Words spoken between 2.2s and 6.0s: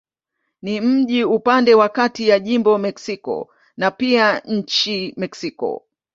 ya jimbo Mexico na pia nchi Mexiko.